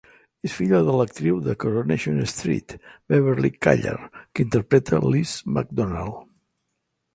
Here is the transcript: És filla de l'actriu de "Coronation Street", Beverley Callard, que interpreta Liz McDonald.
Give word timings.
És 0.47 0.53
filla 0.59 0.77
de 0.85 0.95
l'actriu 0.99 1.35
de 1.47 1.53
"Coronation 1.63 2.17
Street", 2.31 2.75
Beverley 3.15 3.55
Callard, 3.67 4.19
que 4.35 4.45
interpreta 4.49 5.03
Liz 5.07 5.37
McDonald. 5.55 6.21